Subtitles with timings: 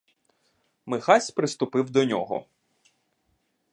[0.85, 2.45] Михась приступив де нього.